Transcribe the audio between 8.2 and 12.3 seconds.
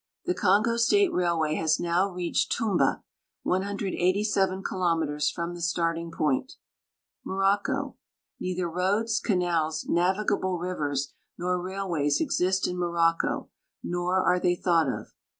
Neither roads, canals, navigable rivers, nor railways